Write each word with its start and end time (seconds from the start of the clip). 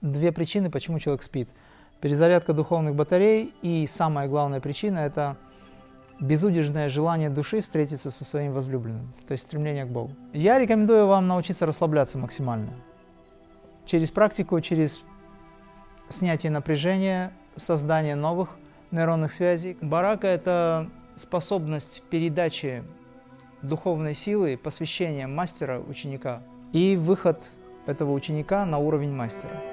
две 0.00 0.32
причины, 0.32 0.70
почему 0.70 0.98
человек 0.98 1.22
спит. 1.22 1.48
Перезарядка 2.00 2.52
духовных 2.52 2.94
батарей 2.94 3.52
и 3.62 3.86
самая 3.86 4.28
главная 4.28 4.60
причина– 4.60 4.98
это 5.00 5.36
безудержное 6.18 6.88
желание 6.88 7.30
души 7.30 7.60
встретиться 7.60 8.10
со 8.10 8.24
своим 8.24 8.52
возлюбленным, 8.52 9.12
то 9.26 9.32
есть 9.32 9.44
стремление 9.44 9.84
к 9.84 9.88
Богу. 9.88 10.14
Я 10.32 10.58
рекомендую 10.58 11.06
вам 11.06 11.26
научиться 11.28 11.66
расслабляться 11.66 12.18
максимально. 12.18 12.72
Через 13.86 14.10
практику, 14.10 14.60
через 14.60 15.00
снятие 16.08 16.52
напряжения, 16.52 17.32
создание 17.56 18.16
новых 18.16 18.50
нейронных 18.90 19.32
связей. 19.32 19.76
Барака– 19.80 20.26
это 20.28 20.88
способность 21.16 22.02
передачи 22.10 22.82
духовной 23.62 24.14
силы, 24.14 24.56
посвящения 24.56 25.26
мастера 25.26 25.80
ученика 25.80 26.42
и 26.72 26.96
выход 26.96 27.50
этого 27.86 28.12
ученика 28.12 28.64
на 28.64 28.78
уровень 28.78 29.12
мастера. 29.12 29.69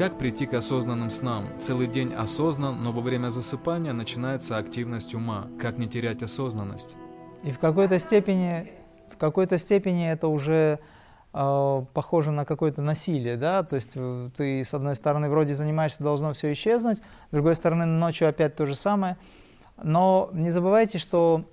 Как 0.00 0.16
прийти 0.16 0.46
к 0.46 0.54
осознанным 0.54 1.10
снам? 1.10 1.48
Целый 1.58 1.86
день 1.86 2.14
осознан, 2.14 2.82
но 2.82 2.90
во 2.90 3.02
время 3.02 3.28
засыпания 3.28 3.92
начинается 3.92 4.56
активность 4.56 5.14
ума. 5.14 5.48
Как 5.60 5.76
не 5.76 5.88
терять 5.88 6.22
осознанность? 6.22 6.96
И 7.42 7.50
в 7.50 7.58
какой-то 7.58 7.98
степени, 7.98 8.72
в 9.12 9.18
какой-то 9.18 9.58
степени 9.58 10.10
это 10.10 10.28
уже 10.28 10.78
э, 11.34 11.84
похоже 11.92 12.30
на 12.30 12.46
какое-то 12.46 12.80
насилие, 12.80 13.36
да, 13.36 13.62
то 13.62 13.76
есть 13.76 13.92
э, 13.94 14.30
ты 14.34 14.64
с 14.64 14.72
одной 14.72 14.96
стороны 14.96 15.28
вроде 15.28 15.52
занимаешься, 15.52 16.02
должно 16.02 16.32
все 16.32 16.50
исчезнуть, 16.54 16.96
с 17.28 17.30
другой 17.30 17.54
стороны 17.54 17.84
ночью 17.84 18.26
опять 18.26 18.56
то 18.56 18.64
же 18.64 18.74
самое, 18.74 19.18
но 19.82 20.30
не 20.32 20.50
забывайте, 20.50 20.96
что 20.96 21.44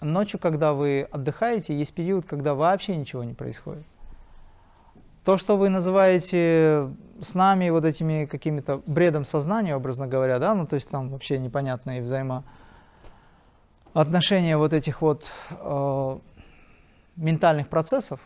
ночью, 0.00 0.40
когда 0.40 0.72
вы 0.72 1.06
отдыхаете, 1.12 1.72
есть 1.72 1.94
период, 1.94 2.26
когда 2.26 2.54
вообще 2.54 2.96
ничего 2.96 3.22
не 3.22 3.34
происходит. 3.34 3.84
То, 5.24 5.38
что 5.38 5.56
вы 5.56 5.68
называете 5.68 6.90
с 7.20 7.34
нами 7.34 7.70
вот 7.70 7.84
этими 7.84 8.24
какими-то 8.24 8.82
бредом 8.86 9.24
сознания, 9.24 9.76
образно 9.76 10.08
говоря, 10.08 10.40
да, 10.40 10.52
ну 10.54 10.66
то 10.66 10.74
есть 10.74 10.90
там 10.90 11.10
вообще 11.10 11.38
непонятные 11.38 12.02
взаимоотношения 12.02 14.56
вот 14.56 14.72
этих 14.72 15.00
вот 15.00 15.30
э, 15.50 16.18
ментальных 17.14 17.68
процессов, 17.68 18.18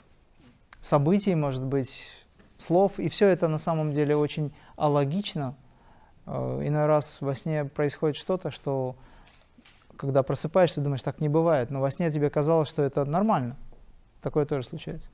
событий, 0.80 1.34
может 1.34 1.62
быть, 1.62 2.10
слов, 2.56 2.98
и 2.98 3.10
все 3.10 3.28
это 3.28 3.46
на 3.48 3.58
самом 3.58 3.92
деле 3.92 4.16
очень 4.16 4.54
алогично. 4.76 5.54
Э, 6.24 6.62
иной 6.64 6.86
раз 6.86 7.18
во 7.20 7.34
сне 7.34 7.66
происходит 7.66 8.16
что-то, 8.16 8.50
что 8.50 8.96
когда 9.98 10.22
просыпаешься, 10.22 10.80
думаешь, 10.80 11.02
так 11.02 11.20
не 11.20 11.28
бывает, 11.28 11.70
но 11.70 11.82
во 11.82 11.90
сне 11.90 12.10
тебе 12.10 12.30
казалось, 12.30 12.70
что 12.70 12.82
это 12.82 13.04
нормально. 13.04 13.58
Такое 14.22 14.46
тоже 14.46 14.66
случается. 14.66 15.10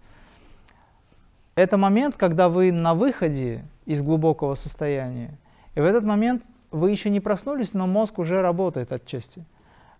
Это 1.55 1.77
момент, 1.77 2.17
когда 2.17 2.49
вы 2.49 2.73
на 2.73 2.95
выходе 2.95 3.65
из 3.85 4.01
глубокого 4.01 4.55
состояния, 4.55 5.39
и 5.75 5.81
в 5.81 5.85
этот 5.85 6.05
момент 6.05 6.43
вы 6.71 6.91
еще 6.91 7.11
не 7.11 7.21
проснулись, 7.21 7.75
но 7.75 7.87
мозг 7.87 8.19
уже 8.19 8.41
работает 8.41 8.93
отчасти. 8.93 9.45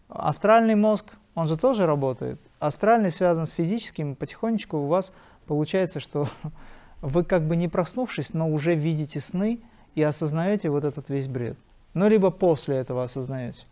Астральный 0.09 0.75
мозг, 0.75 1.07
он 1.35 1.49
же 1.49 1.57
тоже 1.57 1.87
работает. 1.87 2.41
Астральный 2.59 3.11
связан 3.11 3.47
с 3.47 3.51
физическим, 3.51 4.15
потихонечку 4.15 4.79
у 4.79 4.87
вас 4.87 5.13
получается, 5.47 6.01
что 6.01 6.29
вы 7.03 7.25
как 7.25 7.43
бы 7.47 7.57
не 7.57 7.69
проснувшись, 7.69 8.33
но 8.33 8.49
уже 8.51 8.75
видите 8.75 9.21
сны 9.21 9.61
и 9.95 10.03
осознаете 10.03 10.71
вот 10.71 10.85
этот 10.85 11.11
весь 11.11 11.29
бред. 11.29 11.59
Ну, 11.93 12.09
либо 12.09 12.31
после 12.31 12.77
этого 12.77 13.03
осознаете. 13.03 13.67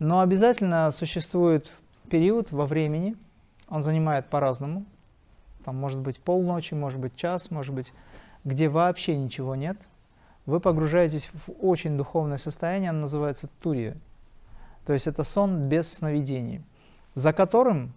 Но 0.00 0.20
обязательно 0.20 0.90
существует 0.90 1.70
период 2.10 2.50
во 2.50 2.66
времени, 2.66 3.16
он 3.68 3.82
занимает 3.82 4.26
по-разному, 4.26 4.84
там 5.64 5.76
может 5.76 6.00
быть 6.00 6.20
полночи, 6.20 6.74
может 6.74 7.00
быть 7.00 7.16
час, 7.16 7.50
может 7.50 7.74
быть, 7.74 7.92
где 8.44 8.68
вообще 8.68 9.16
ничего 9.16 9.54
нет, 9.54 9.78
вы 10.46 10.60
погружаетесь 10.60 11.30
в 11.32 11.52
очень 11.60 11.96
духовное 11.96 12.38
состояние, 12.38 12.90
оно 12.90 13.02
называется 13.02 13.48
турия. 13.60 13.96
То 14.86 14.92
есть 14.92 15.06
это 15.06 15.24
сон 15.24 15.68
без 15.68 15.90
сновидений, 15.92 16.62
за 17.14 17.32
которым 17.32 17.94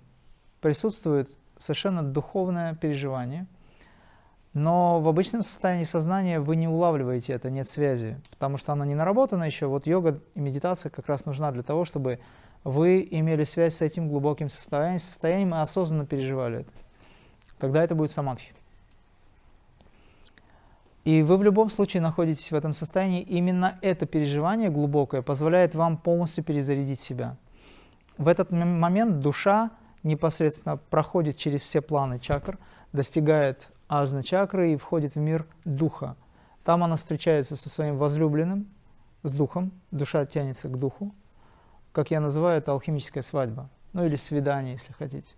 присутствует 0.62 1.30
совершенно 1.58 2.02
духовное 2.02 2.76
переживание, 2.76 3.46
но 4.54 5.02
в 5.02 5.08
обычном 5.08 5.44
состоянии 5.44 5.84
сознания 5.84 6.40
вы 6.40 6.56
не 6.56 6.68
улавливаете 6.68 7.34
это, 7.34 7.50
нет 7.50 7.68
связи, 7.68 8.20
потому 8.32 8.58
что 8.58 8.72
оно 8.72 8.86
не 8.86 8.96
наработано 8.96 9.44
еще. 9.44 9.68
Вот 9.68 9.86
йога 9.86 10.20
и 10.34 10.40
медитация 10.40 10.90
как 10.90 11.08
раз 11.08 11.26
нужна 11.26 11.52
для 11.52 11.64
того, 11.64 11.86
чтобы 11.86 12.20
вы 12.64 13.08
имели 13.12 13.44
связь 13.44 13.76
с 13.76 13.82
этим 13.82 14.10
глубоким 14.10 14.50
состоянием, 14.50 15.00
состоянием 15.00 15.54
и 15.54 15.58
осознанно 15.58 16.06
переживали 16.06 16.62
это 16.62 16.72
тогда 17.60 17.84
это 17.84 17.96
будет 17.96 18.12
самадхи. 18.12 18.54
И 21.08 21.24
вы 21.24 21.38
в 21.38 21.44
любом 21.44 21.70
случае 21.70 22.02
находитесь 22.02 22.52
в 22.52 22.56
этом 22.56 22.74
состоянии. 22.74 23.22
Именно 23.22 23.80
это 23.82 24.06
переживание 24.06 24.70
глубокое 24.70 25.22
позволяет 25.22 25.74
вам 25.74 25.96
полностью 25.98 26.44
перезарядить 26.44 27.00
себя. 27.00 27.38
В 28.18 28.28
этот 28.28 28.52
момент 28.52 29.20
душа 29.20 29.72
непосредственно 30.04 30.76
проходит 30.76 31.38
через 31.38 31.62
все 31.62 31.82
планы 31.82 32.20
чакр, 32.20 32.58
достигает 32.92 33.70
ажна 33.88 34.22
чакры 34.22 34.74
и 34.74 34.76
входит 34.76 35.16
в 35.16 35.20
мир 35.20 35.46
духа. 35.64 36.18
Там 36.66 36.84
она 36.84 36.98
встречается 36.98 37.56
со 37.56 37.70
своим 37.70 37.98
возлюбленным, 37.98 38.68
с 39.24 39.32
духом, 39.32 39.72
душа 39.92 40.26
тянется 40.26 40.68
к 40.68 40.78
духу. 40.78 41.14
Как 41.94 42.12
я 42.12 42.20
называю, 42.20 42.58
это 42.58 42.74
алхимическая 42.74 43.24
свадьба, 43.24 43.70
ну 43.94 44.06
или 44.06 44.16
свидание, 44.16 44.74
если 44.74 44.92
хотите. 44.92 45.36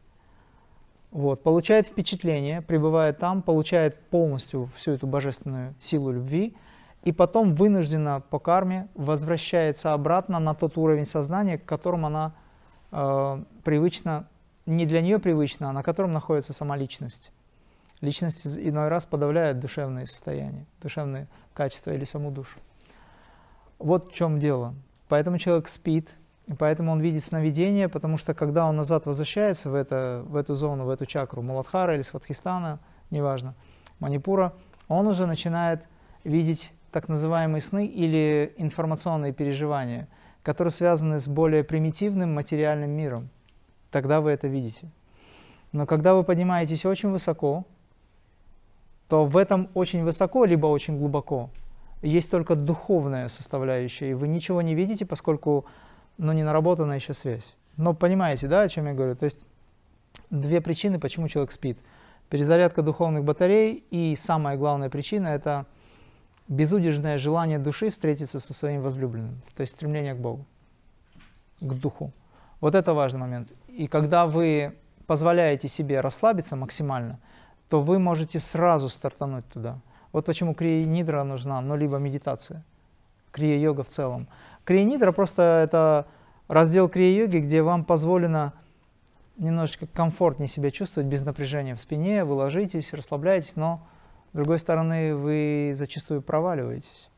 Вот, 1.12 1.42
получает 1.42 1.88
впечатление, 1.88 2.62
пребывает 2.62 3.18
там, 3.18 3.42
получает 3.42 4.00
полностью 4.10 4.70
всю 4.76 4.92
эту 4.92 5.08
божественную 5.08 5.74
силу 5.80 6.12
любви, 6.12 6.56
и 7.04 7.12
потом 7.12 7.56
вынуждена 7.56 8.22
по 8.30 8.38
карме 8.38 8.88
возвращается 8.94 9.94
обратно 9.94 10.40
на 10.40 10.54
тот 10.54 10.78
уровень 10.78 11.06
сознания, 11.06 11.58
к 11.58 11.66
которому 11.66 12.08
она 12.08 12.34
э, 12.92 13.44
привычно, 13.64 14.28
не 14.66 14.86
для 14.86 15.02
нее 15.02 15.18
привычно, 15.18 15.70
а 15.70 15.74
на 15.74 15.82
котором 15.82 16.14
находится 16.14 16.54
сама 16.54 16.78
личность. 16.78 17.32
Личность 18.02 18.46
иной 18.46 18.90
раз 18.90 19.06
подавляет 19.06 19.60
душевные 19.60 20.06
состояния, 20.06 20.66
душевные 20.82 21.28
качества 21.54 21.92
или 21.92 22.04
саму 22.04 22.32
душу. 22.32 22.60
Вот 23.80 24.12
в 24.12 24.14
чем 24.14 24.40
дело. 24.40 24.76
Поэтому 25.08 25.40
человек 25.40 25.68
спит, 25.70 26.12
и 26.50 26.54
поэтому 26.54 26.92
он 26.92 27.00
видит 27.00 27.24
сновидение, 27.24 27.88
потому 27.90 28.18
что 28.18 28.34
когда 28.34 28.68
он 28.68 28.76
назад 28.76 29.06
возвращается 29.06 29.70
в, 29.70 29.76
это, 29.76 30.24
в 30.26 30.36
эту 30.36 30.56
зону, 30.56 30.86
в 30.86 30.90
эту 30.90 31.06
чакру 31.06 31.44
Муладхара 31.44 31.94
или 31.94 32.02
Сватхистана, 32.02 32.80
неважно, 33.12 33.54
Манипура, 34.00 34.54
он 34.88 35.06
уже 35.06 35.28
начинает 35.28 35.88
видеть 36.24 36.74
так 36.92 37.08
называемые 37.08 37.62
сны 37.62 37.86
или 37.86 38.52
информационные 38.58 39.32
переживания, 39.32 40.08
которые 40.42 40.72
связаны 40.72 41.20
с 41.20 41.28
более 41.28 41.64
примитивным 41.64 42.34
материальным 42.34 42.90
миром. 42.90 43.30
Тогда 43.92 44.20
вы 44.20 44.32
это 44.32 44.48
видите. 44.48 44.90
Но 45.72 45.86
когда 45.86 46.16
вы 46.16 46.24
поднимаетесь 46.24 46.84
очень 46.84 47.10
высоко, 47.10 47.64
то 49.08 49.26
в 49.26 49.38
этом 49.38 49.70
очень 49.76 50.04
высоко, 50.04 50.46
либо 50.46 50.66
очень 50.66 50.98
глубоко, 50.98 51.52
есть 52.02 52.32
только 52.32 52.56
духовная 52.56 53.28
составляющая, 53.28 54.10
и 54.10 54.14
вы 54.16 54.28
ничего 54.28 54.64
не 54.64 54.74
видите, 54.74 55.06
поскольку 55.06 55.66
но 56.20 56.34
не 56.34 56.44
наработана 56.44 56.94
еще 56.94 57.16
связь. 57.16 57.56
Но 57.78 57.96
понимаете, 57.96 58.48
да, 58.48 58.62
о 58.62 58.70
чем 58.70 58.86
я 58.86 58.94
говорю? 58.94 59.16
То 59.16 59.26
есть 59.26 59.40
две 60.30 60.62
причины, 60.62 61.00
почему 61.00 61.28
человек 61.28 61.52
спит. 61.52 61.80
Перезарядка 62.30 62.84
духовных 62.84 63.24
батарей 63.24 63.84
и 63.90 64.16
самая 64.16 64.58
главная 64.58 64.90
причина– 64.90 65.28
это 65.30 65.66
безудержное 66.48 67.18
желание 67.18 67.58
души 67.58 67.90
встретиться 67.90 68.40
со 68.40 68.54
своим 68.54 68.82
возлюбленным, 68.82 69.42
то 69.56 69.62
есть 69.62 69.74
стремление 69.74 70.14
к 70.14 70.18
Богу, 70.18 70.46
к 71.62 71.74
духу. 71.74 72.12
Вот 72.60 72.76
это 72.76 72.94
важный 72.94 73.20
момент. 73.20 73.54
И 73.70 73.88
когда 73.88 74.28
вы 74.28 74.76
позволяете 75.08 75.68
себе 75.68 76.02
расслабиться 76.02 76.56
максимально, 76.56 77.20
то 77.70 77.82
вы 77.82 77.98
можете 77.98 78.40
сразу 78.40 78.90
стартануть 78.90 79.48
туда. 79.48 79.80
Вот 80.12 80.26
почему 80.26 80.54
крия-нидра 80.54 81.24
нужна, 81.24 81.62
ну 81.62 81.78
либо 81.78 81.98
медитация, 81.98 82.64
крия-йога 83.32 83.84
в 83.84 83.90
целом. 83.90 84.28
Крия-нидра 84.66 85.12
просто 85.12 85.62
это 85.64 86.08
раздел 86.48 86.90
крия-йоги, 86.90 87.40
где 87.40 87.62
вам 87.62 87.86
позволено 87.86 88.54
немножечко 89.38 89.88
комфортнее 89.88 90.48
себя 90.48 90.70
чувствовать, 90.72 91.10
без 91.10 91.22
напряжения 91.22 91.76
в 91.76 91.82
спине, 91.82 92.26
вы 92.26 92.34
ложитесь, 92.34 92.94
расслабляетесь, 92.94 93.56
но 93.56 93.82
с 94.34 94.36
другой 94.36 94.60
стороны 94.60 95.16
вы 95.16 95.74
зачастую 95.76 96.22
проваливаетесь. 96.22 97.10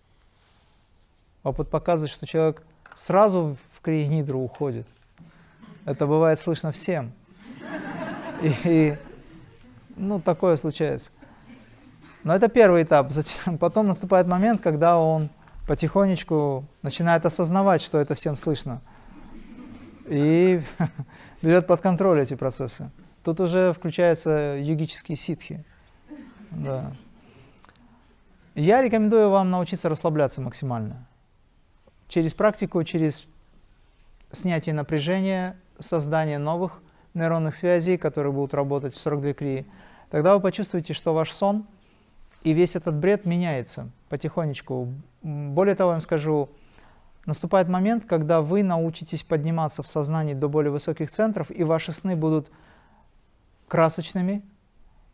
Опыт 1.44 1.70
показывает, 1.70 2.12
что 2.12 2.28
человек 2.28 2.64
сразу 2.96 3.58
в 3.74 3.82
крия-нидру 3.82 4.40
уходит. 4.40 4.88
Это 5.86 6.06
бывает 6.06 6.40
слышно 6.40 6.72
всем. 6.72 7.12
И, 8.42 8.54
и 8.64 8.98
ну, 9.96 10.20
такое 10.20 10.56
случается. 10.56 11.10
Но 12.24 12.36
это 12.36 12.48
первый 12.48 12.84
этап. 12.84 13.12
Затем, 13.12 13.58
потом 13.58 13.88
наступает 13.88 14.28
момент, 14.28 14.62
когда 14.62 15.00
он 15.00 15.30
потихонечку 15.68 16.66
начинает 16.82 17.26
осознавать, 17.26 17.82
что 17.82 18.00
это 18.00 18.16
всем 18.16 18.38
слышно. 18.38 18.82
И 20.08 20.62
берет 21.42 21.68
под 21.68 21.82
контроль 21.82 22.22
эти 22.22 22.36
процессы. 22.36 22.90
Тут 23.24 23.40
уже 23.40 23.74
включаются 23.74 24.58
йогические 24.60 25.18
ситхи. 25.18 25.64
Да. 26.52 26.92
Я 28.56 28.82
рекомендую 28.82 29.30
вам 29.30 29.50
научиться 29.50 29.88
расслабляться 29.88 30.42
максимально. 30.42 31.08
Через 32.10 32.34
практику, 32.34 32.84
через 32.84 33.26
снятие 34.32 34.76
напряжения, 34.76 35.56
создание 35.80 36.40
новых 36.40 36.82
нейронных 37.14 37.56
связей, 37.56 37.98
которые 37.98 38.34
будут 38.34 38.54
работать 38.54 38.96
в 38.96 39.00
42 39.00 39.34
крии, 39.34 39.66
тогда 40.10 40.34
вы 40.34 40.42
почувствуете, 40.42 40.94
что 40.94 41.14
ваш 41.14 41.32
сон 41.32 41.66
и 42.44 42.52
весь 42.54 42.76
этот 42.76 42.96
бред 42.96 43.26
меняется 43.26 43.90
потихонечку. 44.12 44.94
Более 45.24 45.74
того, 45.74 45.92
я 45.92 45.94
вам 45.94 46.02
скажу, 46.02 46.50
наступает 47.26 47.70
момент, 47.70 48.06
когда 48.06 48.42
вы 48.42 48.62
научитесь 48.62 49.24
подниматься 49.24 49.82
в 49.82 49.88
сознании 49.88 50.34
до 50.34 50.50
более 50.50 50.72
высоких 50.72 51.10
центров, 51.10 51.50
и 51.50 51.64
ваши 51.64 51.94
сны 51.94 52.16
будут 52.16 52.52
красочными 53.68 54.44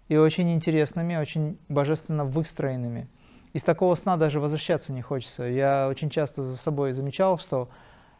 и 0.09 0.17
очень 0.17 0.51
интересными, 0.51 1.15
очень 1.15 1.57
божественно 1.69 2.25
выстроенными. 2.25 3.07
Из 3.53 3.63
такого 3.63 3.93
сна 3.95 4.17
даже 4.17 4.39
возвращаться 4.39 4.91
не 4.91 5.03
хочется. 5.03 5.43
Я 5.43 5.87
очень 5.87 6.09
часто 6.09 6.41
за 6.41 6.57
собой 6.57 6.91
замечал, 6.93 7.37
что 7.37 7.69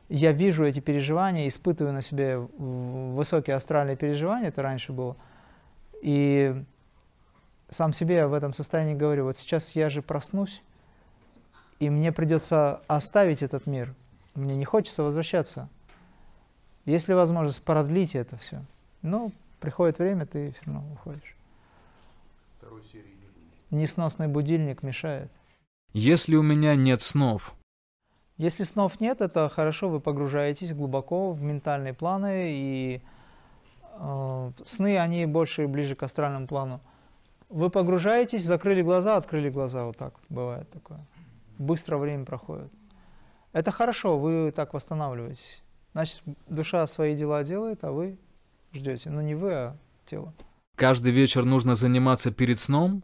я 0.10 0.32
вижу 0.32 0.64
эти 0.64 0.80
переживания, 0.80 1.48
испытываю 1.48 1.94
на 1.94 2.02
себе 2.02 2.38
высокие 2.38 3.56
астральные 3.56 3.98
переживания, 3.98 4.50
это 4.50 4.62
раньше 4.62 4.94
было, 4.94 5.18
и 6.02 6.64
сам 7.70 7.94
себе 7.94 8.28
в 8.28 8.34
этом 8.34 8.54
состоянии 8.54 8.96
говорю, 8.96 9.26
вот 9.26 9.38
сейчас 9.38 9.76
я 9.76 9.90
же 9.90 10.02
проснусь, 10.02 10.62
и 11.80 11.90
мне 11.90 12.12
придется 12.12 12.82
оставить 12.88 13.44
этот 13.44 13.66
мир. 13.68 13.94
Мне 14.36 14.56
не 14.56 14.66
хочется 14.66 15.04
возвращаться. 15.04 15.70
Есть 16.86 17.08
ли 17.08 17.14
возможность 17.14 17.62
продлить 17.62 18.16
это 18.16 18.38
все? 18.38 18.64
Ну, 19.02 19.32
приходит 19.60 20.00
время, 20.00 20.26
ты 20.26 20.52
все 20.54 20.66
равно 20.66 20.84
уходишь. 20.94 21.36
Второй 22.60 22.84
серии 22.84 23.18
Несносный 23.70 24.28
будильник 24.28 24.82
мешает. 24.82 25.30
Если 25.92 26.36
у 26.36 26.42
меня 26.42 26.76
нет 26.76 27.02
снов. 27.02 27.54
Если 28.38 28.64
снов 28.64 29.02
нет, 29.02 29.20
это 29.20 29.50
хорошо, 29.50 29.90
вы 29.90 30.00
погружаетесь 30.00 30.74
глубоко 30.74 31.34
в 31.34 31.42
ментальные 31.42 31.94
планы, 31.94 32.52
и 32.52 33.02
э, 34.00 34.52
сны, 34.64 34.98
они 34.98 35.26
больше 35.26 35.64
и 35.64 35.66
ближе 35.66 35.96
к 35.96 36.04
астральному 36.04 36.48
плану. 36.48 36.80
Вы 37.50 37.70
погружаетесь, 37.70 38.44
закрыли 38.44 38.82
глаза, 38.82 39.18
открыли 39.18 39.50
глаза, 39.50 39.86
вот 39.86 39.98
так 39.98 40.14
вот 40.14 40.26
бывает 40.30 40.70
такое. 40.70 41.00
Быстро 41.58 41.98
время 41.98 42.26
проходит. 42.26 42.72
Это 43.54 43.72
хорошо, 43.72 44.20
вы 44.20 44.52
так 44.52 44.74
восстанавливаетесь. 44.74 45.64
Значит, 45.94 46.22
душа 46.48 46.86
свои 46.88 47.16
дела 47.16 47.44
делает, 47.44 47.84
а 47.84 47.92
вы 47.92 48.20
ждете. 48.74 49.10
Но 49.10 49.22
не 49.22 49.36
вы, 49.36 49.54
а 49.54 49.78
тело. 50.06 50.34
Каждый 50.76 51.12
вечер 51.12 51.44
нужно 51.44 51.74
заниматься 51.74 52.32
перед 52.32 52.60
сном? 52.60 53.04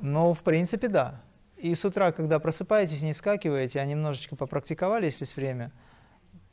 Ну, 0.00 0.34
в 0.34 0.40
принципе, 0.40 0.88
да. 0.88 1.22
И 1.56 1.74
с 1.74 1.84
утра, 1.84 2.12
когда 2.12 2.38
просыпаетесь, 2.38 3.02
не 3.02 3.12
вскакиваете, 3.12 3.80
а 3.80 3.84
немножечко 3.84 4.36
попрактиковали, 4.36 5.06
если 5.06 5.24
есть 5.24 5.36
время, 5.36 5.72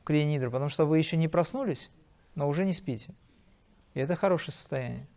криенидру, 0.03 0.51
потому 0.51 0.69
что 0.69 0.85
вы 0.85 0.97
еще 0.97 1.17
не 1.17 1.27
проснулись, 1.27 1.89
но 2.35 2.47
уже 2.47 2.63
не 2.63 2.73
спите. 2.73 3.13
И 3.93 3.99
это 3.99 4.15
хорошее 4.15 4.53
состояние. 4.53 5.07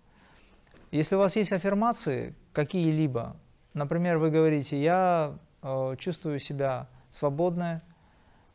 Если 0.90 1.14
у 1.14 1.18
вас 1.18 1.36
есть 1.36 1.52
аффирмации 1.52 2.34
какие-либо, 2.52 3.36
например, 3.74 4.18
вы 4.18 4.30
говорите, 4.30 4.80
я 4.80 5.38
э, 5.62 5.96
чувствую 5.98 6.38
себя 6.38 6.86
свободной, 7.10 7.80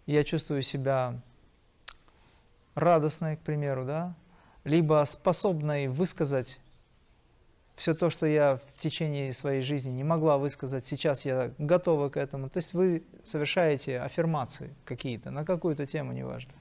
я 0.05 0.23
чувствую 0.23 0.61
себя 0.61 1.19
радостной, 2.75 3.37
к 3.37 3.39
примеру, 3.39 3.85
да, 3.85 4.15
либо 4.63 5.03
способной 5.05 5.87
высказать 5.87 6.59
все 7.75 7.93
то, 7.93 8.09
что 8.09 8.25
я 8.25 8.57
в 8.57 8.79
течение 8.79 9.33
своей 9.33 9.61
жизни 9.61 9.91
не 9.91 10.03
могла 10.03 10.37
высказать, 10.37 10.87
сейчас 10.87 11.25
я 11.25 11.51
готова 11.57 12.09
к 12.09 12.17
этому. 12.17 12.49
То 12.49 12.57
есть 12.57 12.73
вы 12.73 13.03
совершаете 13.23 13.99
аффирмации 13.99 14.73
какие-то, 14.85 15.31
на 15.31 15.43
какую-то 15.43 15.85
тему, 15.85 16.13
неважно 16.13 16.53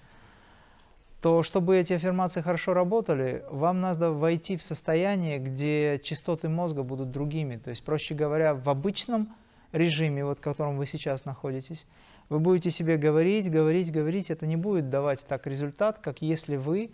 то 1.25 1.43
чтобы 1.43 1.79
эти 1.79 1.95
аффирмации 1.95 2.43
хорошо 2.43 2.75
работали, 2.75 3.47
вам 3.49 3.81
надо 3.81 4.11
войти 4.11 4.59
в 4.59 4.63
состояние, 4.63 5.39
где 5.39 5.99
частоты 6.05 6.51
мозга 6.51 6.83
будут 6.83 7.13
другими. 7.13 7.57
То 7.57 7.71
есть, 7.71 7.83
проще 7.83 8.15
говоря, 8.15 8.53
в 8.53 8.69
обычном 8.69 9.35
режиме, 9.75 10.25
вот 10.25 10.39
в 10.39 10.41
котором 10.41 10.77
вы 10.77 10.87
сейчас 10.87 11.25
находитесь, 11.25 11.87
вы 12.29 12.39
будете 12.39 12.71
себе 12.71 12.97
говорить, 12.97 13.51
говорить, 13.51 13.93
говорить, 13.93 14.31
это 14.31 14.47
не 14.47 14.57
будет 14.57 14.89
давать 14.89 15.25
так 15.27 15.47
результат, 15.47 15.99
как 15.99 16.23
если 16.23 16.57
вы 16.57 16.93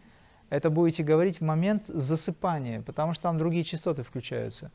это 0.49 0.71
будете 0.71 1.05
говорить 1.05 1.39
в 1.39 1.45
момент 1.45 1.85
засыпания, 1.87 2.83
потому 2.83 3.13
что 3.13 3.25
там 3.25 3.39
другие 3.39 3.63
частоты 3.63 4.03
включаются. 4.03 4.73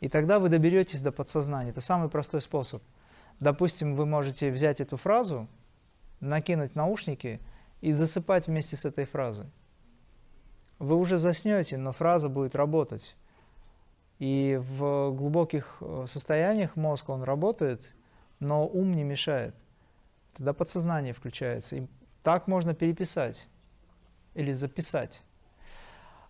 И 0.00 0.08
тогда 0.08 0.38
вы 0.38 0.48
доберетесь 0.48 1.02
до 1.02 1.12
подсознания. 1.12 1.70
Это 1.70 1.82
самый 1.82 2.08
простой 2.08 2.40
способ. 2.40 2.82
Допустим, 3.40 3.94
вы 3.94 4.06
можете 4.06 4.50
взять 4.50 4.80
эту 4.80 4.96
фразу, 4.96 5.46
накинуть 6.20 6.74
наушники– 6.74 7.40
и 7.80 7.92
засыпать 7.92 8.46
вместе 8.46 8.76
с 8.76 8.84
этой 8.84 9.04
фразой. 9.04 9.46
Вы 10.78 10.96
уже 10.96 11.18
заснете, 11.18 11.76
но 11.76 11.92
фраза 11.92 12.28
будет 12.28 12.54
работать. 12.54 13.16
И 14.18 14.60
в 14.60 15.12
глубоких 15.12 15.78
э, 15.80 16.04
состояниях 16.06 16.76
мозг, 16.76 17.08
он 17.08 17.22
работает, 17.22 17.94
но 18.40 18.66
ум 18.66 18.94
не 18.94 19.04
мешает. 19.04 19.54
Тогда 20.36 20.52
подсознание 20.52 21.12
включается. 21.12 21.76
И 21.76 21.86
так 22.22 22.48
можно 22.48 22.74
переписать 22.74 23.48
или 24.34 24.52
записать. 24.52 25.22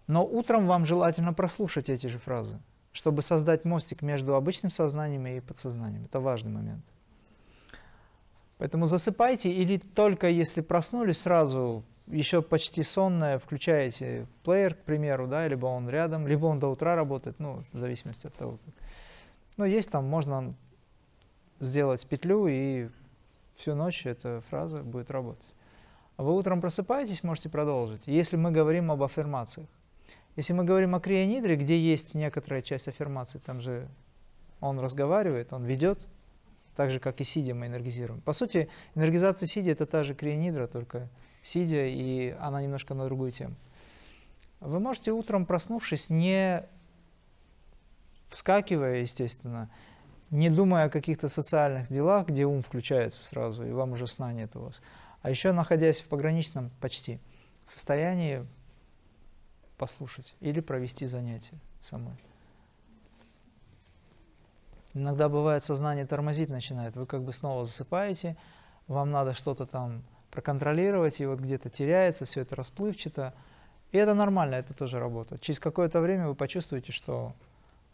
Но 0.06 0.24
утром 0.24 0.66
вам 0.66 0.86
желательно 0.86 1.32
прослушать 1.32 1.88
эти 1.88 2.06
же 2.06 2.18
фразы, 2.18 2.58
чтобы 2.92 3.22
создать 3.22 3.64
мостик 3.64 4.02
между 4.02 4.34
обычным 4.34 4.70
сознанием 4.70 5.26
и 5.26 5.40
подсознанием. 5.40 6.04
Это 6.04 6.20
важный 6.20 6.50
момент. 6.50 6.84
Поэтому 8.58 8.86
засыпайте 8.86 9.52
или 9.52 9.78
только 9.78 10.28
если 10.28 10.62
проснулись 10.62 11.18
сразу, 11.18 11.84
еще 12.10 12.42
почти 12.42 12.82
сонное, 12.82 13.38
включаете 13.38 14.26
плеер, 14.44 14.74
к 14.74 14.82
примеру, 14.84 15.26
да, 15.26 15.46
либо 15.46 15.66
он 15.66 15.88
рядом, 15.88 16.26
либо 16.26 16.46
он 16.46 16.58
до 16.58 16.68
утра 16.68 16.94
работает, 16.94 17.38
ну, 17.38 17.64
в 17.72 17.78
зависимости 17.78 18.26
от 18.26 18.34
того. 18.34 18.58
Как. 18.64 18.74
Но 19.56 19.66
есть 19.66 19.90
там, 19.90 20.06
можно 20.06 20.54
сделать 21.60 22.06
петлю, 22.06 22.46
и 22.46 22.88
всю 23.56 23.74
ночь 23.74 24.06
эта 24.06 24.42
фраза 24.48 24.82
будет 24.82 25.10
работать. 25.10 25.48
А 26.16 26.22
вы 26.22 26.34
утром 26.34 26.60
просыпаетесь, 26.60 27.22
можете 27.22 27.48
продолжить. 27.48 28.02
Если 28.06 28.36
мы 28.36 28.50
говорим 28.50 28.90
об 28.90 29.02
аффирмациях. 29.02 29.68
Если 30.36 30.52
мы 30.52 30.62
говорим 30.62 30.94
о 30.94 31.00
крионидре, 31.00 31.56
где 31.56 31.78
есть 31.78 32.14
некоторая 32.14 32.62
часть 32.62 32.86
аффирмаций, 32.86 33.40
там 33.40 33.60
же 33.60 33.88
он 34.60 34.78
разговаривает, 34.78 35.52
он 35.52 35.64
ведет, 35.64 36.06
так 36.76 36.90
же, 36.90 37.00
как 37.00 37.20
и 37.20 37.24
сидя 37.24 37.54
мы 37.54 37.66
энергизируем. 37.66 38.20
По 38.20 38.32
сути, 38.32 38.68
энергизация 38.94 39.46
сидя– 39.46 39.70
это 39.72 39.84
та 39.84 40.04
же 40.04 40.14
крионидра, 40.14 40.68
только 40.68 41.08
сидя, 41.42 41.86
и 41.86 42.30
она 42.40 42.62
немножко 42.62 42.94
на 42.94 43.04
другую 43.04 43.32
тему. 43.32 43.54
Вы 44.60 44.80
можете 44.80 45.12
утром, 45.12 45.46
проснувшись, 45.46 46.10
не 46.10 46.64
вскакивая, 48.30 48.96
естественно, 48.96 49.70
не 50.30 50.50
думая 50.50 50.86
о 50.86 50.90
каких-то 50.90 51.28
социальных 51.28 51.88
делах, 51.88 52.28
где 52.28 52.44
ум 52.44 52.62
включается 52.62 53.22
сразу, 53.22 53.64
и 53.64 53.72
вам 53.72 53.92
уже 53.92 54.06
сна 54.06 54.32
нет 54.32 54.54
у 54.56 54.60
вас, 54.60 54.82
а 55.22 55.30
еще 55.30 55.52
находясь 55.52 56.00
в 56.00 56.08
пограничном 56.08 56.70
почти 56.80 57.20
состоянии, 57.64 58.46
послушать 59.78 60.34
или 60.40 60.60
провести 60.60 61.06
занятие 61.06 61.58
самой. 61.80 62.16
Иногда 64.92 65.28
бывает 65.28 65.62
сознание 65.62 66.06
тормозить 66.06 66.48
начинает, 66.48 66.96
вы 66.96 67.06
как 67.06 67.22
бы 67.22 67.32
снова 67.32 67.64
засыпаете, 67.64 68.36
вам 68.88 69.10
надо 69.10 69.34
что-то 69.34 69.66
там 69.66 70.02
проконтролировать, 70.30 71.20
и 71.20 71.26
вот 71.26 71.40
где-то 71.40 71.70
теряется, 71.70 72.24
все 72.24 72.42
это 72.42 72.56
расплывчато. 72.56 73.34
И 73.92 73.98
это 73.98 74.14
нормально, 74.14 74.56
это 74.56 74.74
тоже 74.74 74.98
работа. 74.98 75.38
Через 75.38 75.60
какое-то 75.60 76.00
время 76.00 76.28
вы 76.28 76.34
почувствуете, 76.34 76.92
что 76.92 77.32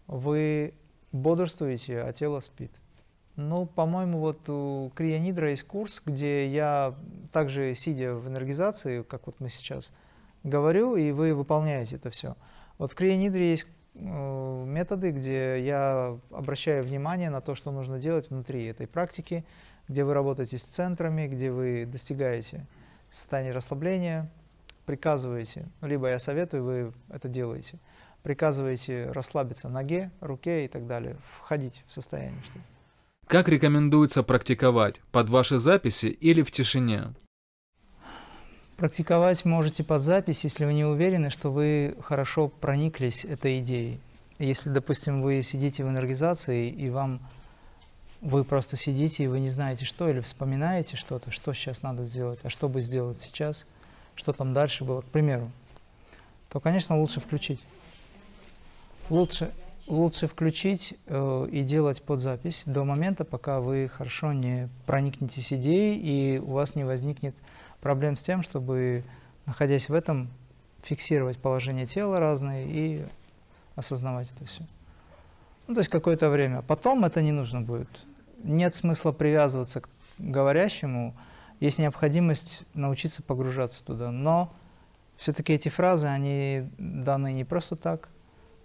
вы 0.06 0.74
бодрствуете, 1.12 2.00
а 2.00 2.12
тело 2.12 2.40
спит. 2.40 2.72
Ну, 3.36 3.66
по-моему, 3.66 4.18
вот 4.18 4.48
у 4.48 4.92
Крионидра 4.94 5.50
есть 5.50 5.64
курс, 5.64 6.02
где 6.04 6.46
я 6.46 6.94
также, 7.32 7.74
сидя 7.74 8.14
в 8.14 8.28
энергизации, 8.28 9.02
как 9.02 9.26
вот 9.26 9.36
мы 9.40 9.48
сейчас 9.48 9.92
говорю, 10.42 10.96
и 10.96 11.10
вы 11.10 11.34
выполняете 11.34 11.96
это 11.96 12.10
все. 12.10 12.36
Вот 12.78 12.92
в 12.92 12.94
Крионидре 12.94 13.50
есть 13.50 13.66
Э, 13.96 14.64
методы, 14.66 15.12
где 15.12 15.64
я 15.64 16.18
обращаю 16.30 16.82
внимание 16.82 17.30
на 17.30 17.40
то, 17.40 17.54
что 17.54 17.70
нужно 17.70 18.00
делать 18.00 18.28
внутри 18.28 18.64
этой 18.66 18.88
практики, 18.88 19.44
где 19.88 20.04
вы 20.04 20.14
работаете 20.14 20.58
с 20.58 20.62
центрами, 20.62 21.26
где 21.26 21.50
вы 21.50 21.86
достигаете 21.86 22.66
состояния 23.10 23.52
расслабления, 23.52 24.30
приказываете, 24.86 25.66
либо 25.82 26.08
я 26.08 26.18
советую, 26.18 26.64
вы 26.64 26.92
это 27.08 27.28
делаете, 27.28 27.78
приказываете 28.22 29.10
расслабиться 29.12 29.68
ноге, 29.68 30.10
руке 30.20 30.64
и 30.64 30.68
так 30.68 30.86
далее, 30.86 31.16
входить 31.38 31.84
в 31.86 31.92
состояние. 31.92 32.40
Что 32.42 32.60
как 33.26 33.48
рекомендуется 33.48 34.22
практиковать? 34.22 35.00
Под 35.10 35.30
ваши 35.30 35.58
записи 35.58 36.06
или 36.06 36.42
в 36.42 36.50
тишине? 36.50 37.14
Практиковать 38.76 39.44
можете 39.44 39.82
под 39.82 40.02
запись, 40.02 40.44
если 40.44 40.64
вы 40.64 40.74
не 40.74 40.84
уверены, 40.84 41.30
что 41.30 41.50
вы 41.50 41.96
хорошо 42.02 42.48
прониклись 42.48 43.24
этой 43.24 43.60
идеей. 43.60 44.00
Если, 44.38 44.68
допустим, 44.68 45.22
вы 45.22 45.42
сидите 45.42 45.84
в 45.84 45.88
энергизации, 45.88 46.68
и 46.68 46.90
вам 46.90 47.20
вы 48.20 48.44
просто 48.44 48.76
сидите, 48.76 49.24
и 49.24 49.26
вы 49.26 49.40
не 49.40 49.50
знаете 49.50 49.84
что, 49.84 50.08
или 50.08 50.20
вспоминаете 50.20 50.96
что-то, 50.96 51.30
что 51.30 51.52
сейчас 51.52 51.82
надо 51.82 52.04
сделать, 52.04 52.40
а 52.42 52.50
что 52.50 52.68
бы 52.68 52.80
сделать 52.80 53.18
сейчас, 53.18 53.66
что 54.14 54.32
там 54.32 54.52
дальше 54.52 54.84
было, 54.84 55.02
к 55.02 55.06
примеру, 55.06 55.50
то, 56.48 56.60
конечно, 56.60 56.98
лучше 56.98 57.20
включить. 57.20 57.60
Лучше, 59.10 59.52
лучше 59.86 60.28
включить 60.28 60.94
э, 61.06 61.48
и 61.50 61.62
делать 61.62 62.02
под 62.02 62.20
запись 62.20 62.62
до 62.66 62.84
момента, 62.84 63.24
пока 63.24 63.60
вы 63.60 63.88
хорошо 63.88 64.32
не 64.32 64.68
проникнетесь 64.86 65.52
идеей, 65.52 65.98
и 65.98 66.38
у 66.38 66.52
вас 66.52 66.74
не 66.74 66.84
возникнет 66.84 67.34
проблем 67.80 68.16
с 68.16 68.22
тем, 68.22 68.42
чтобы, 68.42 69.04
находясь 69.46 69.88
в 69.88 69.94
этом, 69.94 70.30
фиксировать 70.82 71.38
положение 71.38 71.86
тела 71.86 72.18
разные 72.18 72.66
и 72.66 73.04
осознавать 73.74 74.32
это 74.32 74.46
все. 74.46 74.64
Ну, 75.66 75.74
то 75.74 75.80
есть 75.80 75.90
какое-то 75.90 76.28
время. 76.28 76.62
Потом 76.62 77.04
это 77.04 77.22
не 77.22 77.32
нужно 77.32 77.60
будет. 77.60 77.88
Нет 78.42 78.74
смысла 78.74 79.12
привязываться 79.12 79.80
к 79.80 79.88
говорящему. 80.18 81.14
Есть 81.60 81.78
необходимость 81.78 82.66
научиться 82.74 83.22
погружаться 83.22 83.84
туда. 83.84 84.10
Но 84.10 84.52
все-таки 85.16 85.54
эти 85.54 85.68
фразы, 85.68 86.06
они 86.06 86.68
даны 86.78 87.32
не 87.32 87.44
просто 87.44 87.76
так. 87.76 88.08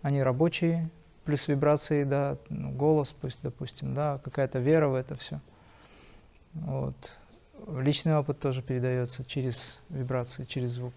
Они 0.01 0.21
рабочие, 0.21 0.89
плюс 1.25 1.47
вибрации, 1.47 2.03
да, 2.03 2.37
ну, 2.49 2.71
голос, 2.71 3.13
пусть, 3.19 3.39
допустим, 3.43 3.93
да, 3.93 4.17
какая-то 4.17 4.59
вера 4.59 4.87
в 4.87 4.95
это 4.95 5.15
все. 5.15 5.39
Вот. 6.53 7.17
Личный 7.67 8.17
опыт 8.17 8.39
тоже 8.39 8.61
передается 8.61 9.23
через 9.25 9.79
вибрации, 9.89 10.45
через 10.45 10.71
звук. 10.71 10.93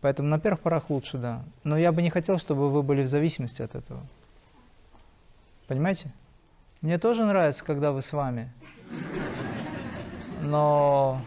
Поэтому 0.00 0.28
на 0.28 0.40
первых 0.40 0.60
порах 0.60 0.90
лучше, 0.90 1.18
да. 1.18 1.42
Но 1.62 1.78
я 1.78 1.92
бы 1.92 2.02
не 2.02 2.10
хотел, 2.10 2.38
чтобы 2.38 2.70
вы 2.70 2.82
были 2.82 3.02
в 3.02 3.08
зависимости 3.08 3.62
от 3.62 3.74
этого. 3.76 4.00
Понимаете? 5.72 6.12
Мне 6.82 6.98
тоже 6.98 7.24
нравится, 7.24 7.64
когда 7.64 7.92
вы 7.92 8.02
с 8.02 8.12
вами. 8.12 8.52
Но 10.42 11.18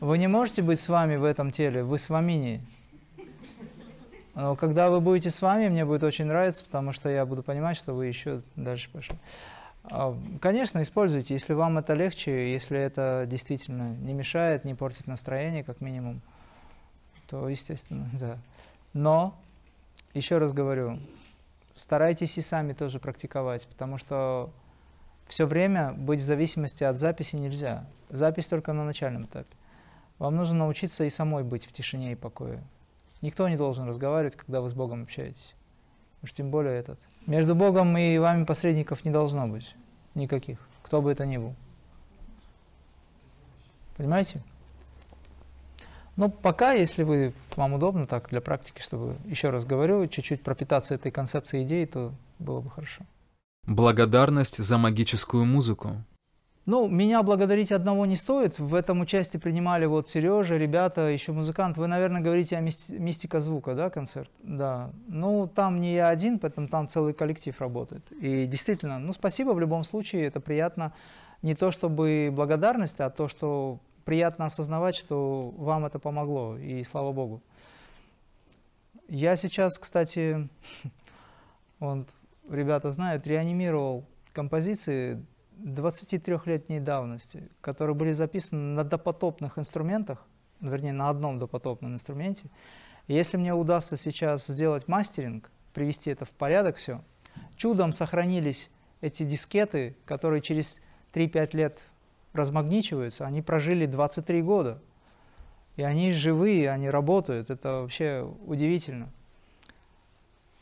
вы 0.00 0.18
не 0.18 0.26
можете 0.26 0.60
быть 0.60 0.80
с 0.80 0.88
вами 0.88 1.14
в 1.14 1.22
этом 1.22 1.52
теле, 1.52 1.84
вы 1.84 1.98
с 1.98 2.08
вами 2.08 2.60
Но 4.34 4.56
когда 4.56 4.90
вы 4.90 4.98
будете 4.98 5.30
с 5.30 5.40
вами, 5.40 5.68
мне 5.68 5.84
будет 5.84 6.02
очень 6.02 6.24
нравиться, 6.24 6.64
потому 6.64 6.92
что 6.92 7.08
я 7.08 7.24
буду 7.26 7.44
понимать, 7.44 7.76
что 7.76 7.94
вы 7.94 8.06
еще 8.06 8.42
дальше 8.56 8.90
пошли. 8.90 9.14
А, 9.84 10.18
конечно, 10.40 10.82
используйте, 10.82 11.34
если 11.34 11.52
вам 11.52 11.78
это 11.78 11.94
легче, 11.94 12.52
если 12.52 12.76
это 12.76 13.24
действительно 13.28 13.94
не 13.94 14.14
мешает, 14.14 14.64
не 14.64 14.74
портит 14.74 15.06
настроение, 15.06 15.62
как 15.62 15.80
минимум, 15.80 16.20
то, 17.28 17.48
естественно, 17.48 18.10
да. 18.18 18.36
Но, 18.94 19.32
еще 20.12 20.38
раз 20.38 20.52
говорю, 20.52 20.98
старайтесь 21.76 22.38
и 22.38 22.42
сами 22.42 22.72
тоже 22.72 22.98
практиковать, 22.98 23.66
потому 23.66 23.98
что 23.98 24.50
все 25.28 25.46
время 25.46 25.92
быть 25.92 26.20
в 26.20 26.24
зависимости 26.24 26.84
от 26.84 26.98
записи 26.98 27.36
нельзя. 27.36 27.86
Запись 28.10 28.48
только 28.48 28.72
на 28.72 28.84
начальном 28.84 29.24
этапе. 29.24 29.56
Вам 30.18 30.36
нужно 30.36 30.56
научиться 30.56 31.04
и 31.04 31.10
самой 31.10 31.42
быть 31.42 31.66
в 31.66 31.72
тишине 31.72 32.12
и 32.12 32.16
покое. 32.16 32.62
Никто 33.22 33.48
не 33.48 33.56
должен 33.56 33.88
разговаривать, 33.88 34.36
когда 34.36 34.60
вы 34.60 34.68
с 34.68 34.74
Богом 34.74 35.04
общаетесь. 35.04 35.54
Уж 36.22 36.32
тем 36.32 36.50
более 36.50 36.78
этот. 36.78 37.00
Между 37.26 37.54
Богом 37.54 37.96
и 37.96 38.18
вами 38.18 38.44
посредников 38.44 39.04
не 39.04 39.10
должно 39.10 39.48
быть. 39.48 39.74
Никаких. 40.14 40.58
Кто 40.82 41.00
бы 41.00 41.10
это 41.10 41.24
ни 41.24 41.36
был. 41.36 41.54
Понимаете? 43.96 44.42
Но 46.16 46.28
пока, 46.28 46.72
если 46.72 47.04
вы, 47.04 47.32
вам 47.56 47.74
удобно 47.74 48.06
так 48.06 48.28
для 48.30 48.40
практики, 48.40 48.82
чтобы, 48.82 49.16
еще 49.24 49.50
раз 49.50 49.64
говорю, 49.64 50.06
чуть-чуть 50.06 50.42
пропитаться 50.42 50.94
этой 50.94 51.10
концепцией 51.10 51.64
идеи, 51.64 51.86
то 51.86 52.12
было 52.38 52.60
бы 52.60 52.70
хорошо. 52.70 53.02
Благодарность 53.66 54.58
за 54.58 54.76
магическую 54.76 55.44
музыку. 55.44 55.96
Ну, 56.64 56.86
меня 56.86 57.24
благодарить 57.24 57.72
одного 57.72 58.06
не 58.06 58.14
стоит. 58.14 58.60
В 58.60 58.74
этом 58.74 59.00
участие 59.00 59.40
принимали 59.40 59.84
вот 59.86 60.08
Сережа, 60.08 60.56
ребята, 60.56 61.08
еще 61.08 61.32
музыкант. 61.32 61.76
Вы, 61.76 61.88
наверное, 61.88 62.20
говорите 62.20 62.56
о 62.56 62.60
мистика 62.60 63.40
звука, 63.40 63.74
да, 63.74 63.90
концерт? 63.90 64.30
Да. 64.44 64.90
Ну, 65.08 65.50
там 65.52 65.80
не 65.80 65.94
я 65.94 66.08
один, 66.08 66.38
поэтому 66.38 66.68
там 66.68 66.86
целый 66.88 67.14
коллектив 67.14 67.60
работает. 67.60 68.02
И 68.12 68.46
действительно, 68.46 69.00
ну, 69.00 69.12
спасибо 69.12 69.50
в 69.50 69.60
любом 69.60 69.82
случае, 69.82 70.26
это 70.26 70.38
приятно. 70.38 70.92
Не 71.42 71.56
то 71.56 71.72
чтобы 71.72 72.30
благодарность, 72.32 73.00
а 73.00 73.10
то, 73.10 73.26
что 73.26 73.80
приятно 74.04 74.46
осознавать, 74.46 74.96
что 74.96 75.50
вам 75.56 75.84
это 75.84 75.98
помогло, 75.98 76.56
и 76.56 76.84
слава 76.84 77.12
Богу. 77.12 77.42
Я 79.08 79.36
сейчас, 79.36 79.78
кстати, 79.78 80.48
вот, 81.78 82.08
ребята 82.48 82.90
знают, 82.90 83.26
реанимировал 83.26 84.04
композиции 84.32 85.24
23-летней 85.58 86.80
давности, 86.80 87.50
которые 87.60 87.94
были 87.94 88.12
записаны 88.12 88.74
на 88.74 88.84
допотопных 88.84 89.58
инструментах, 89.58 90.26
вернее, 90.60 90.92
на 90.92 91.08
одном 91.08 91.38
допотопном 91.38 91.94
инструменте. 91.94 92.46
Если 93.08 93.36
мне 93.36 93.52
удастся 93.54 93.96
сейчас 93.96 94.46
сделать 94.46 94.88
мастеринг, 94.88 95.50
привести 95.74 96.10
это 96.10 96.24
в 96.24 96.30
порядок 96.30 96.76
все, 96.76 97.02
чудом 97.56 97.92
сохранились 97.92 98.70
эти 99.00 99.24
дискеты, 99.24 99.96
которые 100.04 100.40
через 100.40 100.80
3-5 101.12 101.56
лет 101.56 101.80
размагничиваются, 102.32 103.26
они 103.26 103.42
прожили 103.42 103.86
23 103.86 104.42
года. 104.42 104.80
И 105.76 105.82
они 105.82 106.12
живые, 106.12 106.70
они 106.70 106.90
работают, 106.90 107.50
это 107.50 107.80
вообще 107.80 108.30
удивительно 108.46 109.10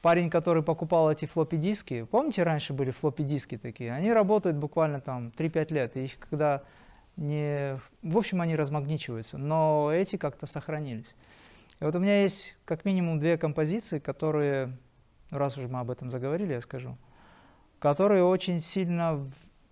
парень, 0.03 0.31
который 0.31 0.63
покупал 0.63 1.11
эти 1.11 1.27
флоппи 1.27 1.57
диски, 1.57 2.05
помните, 2.05 2.43
раньше 2.43 2.73
были 2.73 2.91
флоппи 2.91 3.23
диски 3.23 3.57
такие, 3.57 3.93
они 3.93 4.13
работают 4.13 4.57
буквально 4.57 5.01
там 5.01 5.33
3-5 5.37 5.73
лет, 5.73 5.97
и 5.97 6.05
их 6.05 6.19
когда 6.19 6.63
не... 7.17 7.79
В 8.03 8.17
общем, 8.17 8.41
они 8.41 8.57
размагничиваются, 8.57 9.39
но 9.39 9.91
эти 9.93 10.17
как-то 10.17 10.47
сохранились. 10.47 11.15
И 11.81 11.85
вот 11.85 11.95
у 11.95 11.99
меня 11.99 12.23
есть 12.23 12.57
как 12.65 12.85
минимум 12.85 13.21
две 13.21 13.37
композиции, 13.39 13.99
которые, 13.99 14.77
раз 15.31 15.57
уже 15.57 15.69
мы 15.69 15.81
об 15.81 15.91
этом 15.91 16.11
заговорили, 16.11 16.55
я 16.55 16.61
скажу, 16.61 16.97
которые 17.79 18.25
очень 18.25 18.61
сильно 18.61 19.31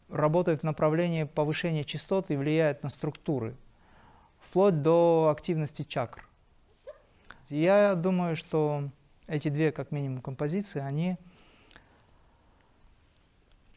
работают 0.08 0.60
в 0.60 0.64
направлении 0.64 1.24
повышения 1.24 1.84
частот 1.84 2.30
и 2.30 2.36
влияют 2.36 2.82
на 2.82 2.90
структуры, 2.90 3.54
вплоть 4.40 4.82
до 4.82 5.28
активности 5.30 5.82
чакр. 5.82 6.26
Я 7.48 7.94
думаю, 7.94 8.36
что 8.36 8.88
эти 9.26 9.48
две, 9.48 9.72
как 9.72 9.90
минимум, 9.90 10.20
композиции, 10.20 10.80
они 10.80 11.16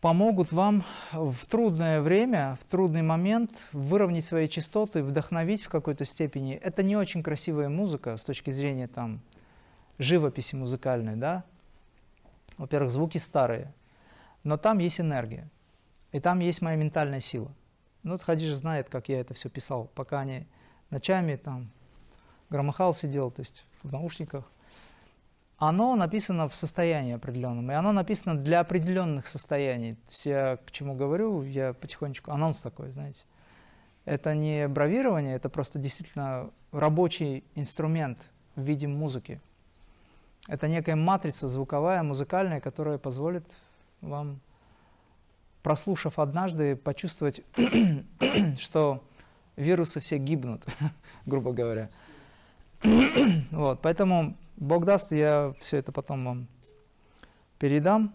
помогут 0.02 0.52
вам 0.52 0.84
в 1.12 1.46
трудное 1.46 2.02
время, 2.02 2.58
в 2.62 2.70
трудный 2.70 3.04
момент 3.04 3.52
выровнять 3.72 4.26
свои 4.26 4.48
частоты, 4.48 5.04
вдохновить 5.04 5.62
в 5.62 5.70
какой-то 5.70 6.06
степени. 6.06 6.56
Это 6.56 6.84
не 6.84 6.98
очень 6.98 7.22
красивая 7.22 7.70
музыка 7.70 8.18
с 8.18 8.24
точки 8.24 8.50
зрения 8.52 8.88
там, 8.88 9.22
живописи 10.00 10.56
музыкальной, 10.56 11.16
да? 11.16 11.44
Во-первых, 12.58 12.92
звуки 12.92 13.20
старые, 13.20 13.72
но 14.44 14.58
там 14.58 14.80
есть 14.80 15.00
энергия, 15.00 15.48
и 16.12 16.20
там 16.20 16.40
есть 16.40 16.62
моя 16.62 16.78
ментальная 16.78 17.20
сила. 17.20 17.52
Ну, 18.04 18.14
вот 18.14 18.24
Хадижа 18.24 18.56
знает, 18.56 18.90
как 18.90 19.10
я 19.10 19.20
это 19.20 19.34
все 19.34 19.50
писал, 19.50 19.90
пока 19.96 20.22
они 20.22 20.48
ночами 20.90 21.36
там 21.36 21.72
громыхал 22.50 22.94
сидел, 22.94 23.32
то 23.32 23.42
есть 23.42 23.66
в 23.84 23.92
наушниках, 23.92 24.52
оно 25.58 25.96
написано 25.96 26.50
в 26.50 26.56
состоянии 26.56 27.14
определенном, 27.14 27.72
и 27.72 27.76
оно 27.76 27.92
написано 27.92 28.36
для 28.36 28.62
определенных 28.62 29.28
состояний. 29.28 29.94
То 29.94 30.10
есть 30.10 30.26
я 30.26 30.58
к 30.58 30.72
чему 30.72 30.96
говорю, 30.96 31.44
я 31.44 31.74
потихонечку, 31.74 32.32
анонс 32.32 32.60
такой, 32.60 32.92
знаете. 32.92 33.24
Это 34.06 34.34
не 34.34 34.68
бравирование, 34.68 35.36
это 35.36 35.50
просто 35.50 35.78
действительно 35.78 36.50
рабочий 36.72 37.44
инструмент 37.54 38.18
в 38.56 38.62
виде 38.62 38.88
музыки. 38.88 39.40
Это 40.48 40.68
некая 40.68 40.96
матрица 40.96 41.48
звуковая, 41.48 42.02
музыкальная, 42.02 42.60
которая 42.60 42.98
позволит 42.98 43.46
вам, 44.02 44.40
прослушав 45.64 46.20
однажды, 46.20 46.76
почувствовать, 46.76 47.42
что 48.60 49.04
вирусы 49.56 50.00
все 50.00 50.18
гибнут, 50.18 50.66
грубо 51.26 51.54
говоря. 51.54 51.90
вот, 53.52 53.82
поэтому 53.82 54.38
Бог 54.58 54.86
даст, 54.86 55.12
я 55.12 55.54
все 55.62 55.78
это 55.78 55.92
потом 55.92 56.26
вам 56.26 56.48
передам. 57.60 58.14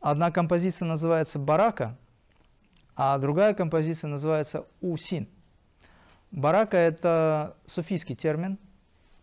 Одна 0.00 0.30
композиция 0.30 0.86
называется 0.86 1.38
«Барака», 1.38 1.96
а 2.94 3.18
другая 3.18 3.54
композиция 3.54 4.08
называется 4.08 4.66
«Усин». 4.80 5.28
Барака– 6.30 6.76
это 6.78 7.56
суфийский 7.66 8.14
термин, 8.14 8.58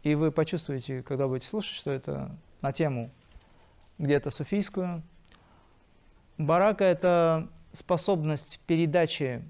и 0.03 0.15
вы 0.15 0.31
почувствуете, 0.31 1.01
когда 1.03 1.27
будете 1.27 1.47
слушать, 1.47 1.75
что 1.75 1.91
это 1.91 2.35
на 2.61 2.71
тему 2.71 3.11
где-то 3.97 4.31
суфийскую. 4.31 5.03
Барака– 6.37 6.83
это 6.85 7.47
способность 7.71 8.59
передачи 8.65 9.43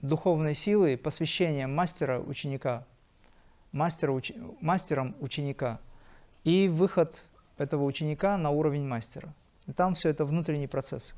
духовной 0.00 0.54
силы, 0.54 0.96
посвящением 0.96 1.74
мастера 1.74 2.20
ученика, 2.20 2.84
мастера, 3.72 4.12
уч... 4.12 4.32
мастером 4.60 5.14
ученика 5.20 5.78
и 6.44 6.68
выход 6.68 7.22
этого 7.58 7.84
ученика 7.84 8.36
на 8.38 8.50
уровень 8.50 8.86
мастера. 8.86 9.32
И 9.66 9.72
там 9.72 9.94
все 9.94 10.10
это 10.10 10.24
внутренний 10.24 10.68
процесс. 10.68 11.14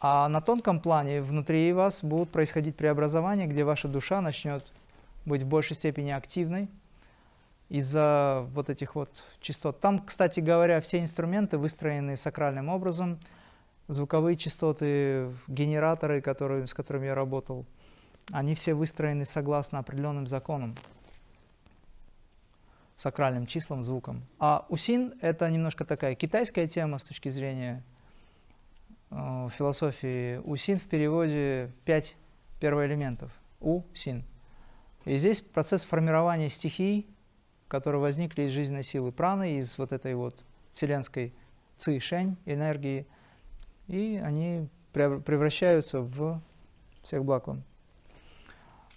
А 0.00 0.28
на 0.28 0.40
тонком 0.40 0.80
плане 0.80 1.22
внутри 1.22 1.72
вас 1.72 2.02
будут 2.02 2.30
происходить 2.30 2.76
преобразования, 2.76 3.46
где 3.46 3.62
ваша 3.62 3.88
душа 3.88 4.20
начнет 4.20 4.64
быть 5.24 5.42
в 5.42 5.46
большей 5.46 5.76
степени 5.76 6.10
активной 6.10 6.68
из-за 7.68 8.46
вот 8.52 8.68
этих 8.68 8.96
вот 8.96 9.24
частот. 9.40 9.80
Там, 9.80 10.00
кстати 10.00 10.40
говоря, 10.40 10.80
все 10.80 10.98
инструменты 10.98 11.56
выстроены 11.56 12.16
сакральным 12.16 12.68
образом. 12.68 13.18
Звуковые 13.92 14.38
частоты, 14.38 15.30
генераторы, 15.48 16.22
которые, 16.22 16.66
с 16.66 16.72
которыми 16.72 17.06
я 17.06 17.14
работал, 17.14 17.66
они 18.30 18.54
все 18.54 18.72
выстроены 18.72 19.26
согласно 19.26 19.78
определенным 19.78 20.26
законам 20.26 20.74
сакральным 22.96 23.46
числам, 23.46 23.82
звуком. 23.82 24.22
А 24.38 24.64
усин– 24.68 25.14
это 25.20 25.50
немножко 25.50 25.84
такая 25.84 26.14
китайская 26.14 26.68
тема 26.68 26.98
с 26.98 27.04
точки 27.04 27.30
зрения 27.30 27.82
э, 29.10 29.48
философии. 29.58 30.36
Усин 30.38 30.78
в 30.78 30.84
переводе 30.84 31.72
пять 31.84 32.16
первоэлементов. 32.60 33.32
У-син. 33.60 34.24
И 35.04 35.16
здесь 35.16 35.40
процесс 35.40 35.84
формирования 35.84 36.48
стихий, 36.48 37.08
которые 37.66 38.00
возникли 38.00 38.44
из 38.44 38.52
жизненной 38.52 38.84
силы 38.84 39.10
праны, 39.10 39.58
из 39.58 39.76
вот 39.78 39.92
этой 39.92 40.14
вот 40.14 40.44
вселенской 40.74 41.34
ци-шень, 41.78 42.36
энергии, 42.46 43.06
и 43.88 44.20
они 44.22 44.68
превращаются 44.92 46.00
в 46.00 46.40
всех 47.02 47.24
благ 47.24 47.46
вам, 47.48 47.62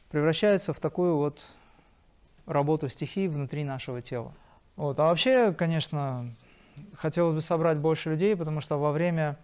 превращаются 0.10 0.74
в 0.74 0.80
такую 0.80 1.18
вот 1.18 1.46
работу 2.46 2.90
стихий 2.90 3.28
внутри 3.28 3.64
нашего 3.64 4.02
тела. 4.02 4.34
Вот. 4.76 5.00
А 5.00 5.08
вообще, 5.08 5.54
конечно, 5.54 6.34
хотелось 6.94 7.34
бы 7.34 7.42
собрать 7.42 7.78
больше 7.78 8.12
людей, 8.12 8.36
потому 8.36 8.62
что 8.62 8.78
во 8.78 8.92
время 8.92 9.38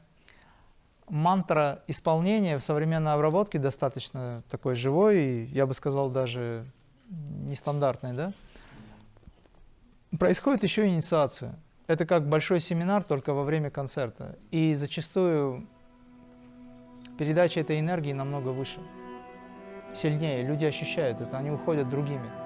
мантра 1.08 1.84
исполнения 1.88 2.58
в 2.58 2.64
современной 2.64 3.14
обработке 3.14 3.60
достаточно 3.60 4.44
такой 4.50 4.76
живой 4.76 5.46
я 5.46 5.66
бы 5.66 5.74
сказал, 5.74 6.10
даже 6.10 6.66
нестандартной, 7.10 8.14
да? 8.14 8.34
Происходит 10.18 10.64
еще 10.64 10.88
инициация. 10.88 11.58
Это 11.92 12.06
как 12.06 12.26
большой 12.26 12.62
семинар, 12.62 13.04
только 13.04 13.34
во 13.34 13.44
время 13.44 13.70
концерта. 13.70 14.38
И 14.50 14.76
зачастую 14.76 15.68
передача 17.18 17.60
этой 17.60 17.82
энергии 17.82 18.14
намного 18.14 18.48
выше, 18.48 18.80
сильнее. 19.94 20.42
Люди 20.42 20.64
ощущают 20.64 21.20
это, 21.20 21.38
они 21.38 21.52
уходят 21.52 21.90
другими. 21.90 22.41